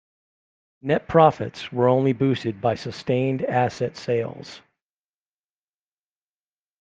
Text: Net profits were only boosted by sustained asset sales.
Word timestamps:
Net 0.81 1.07
profits 1.07 1.71
were 1.71 1.87
only 1.87 2.11
boosted 2.11 2.59
by 2.59 2.73
sustained 2.73 3.43
asset 3.45 3.95
sales. 3.95 4.59